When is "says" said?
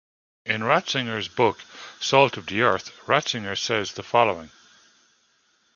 3.55-3.93